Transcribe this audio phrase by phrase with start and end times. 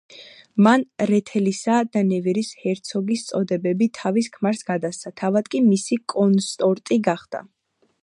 [0.67, 7.49] მან რეთელისა და ნევერის ჰერცოგის წოდებები თავის ქმარს გადასცა, თავად კი მისი კონსორტი გახდა.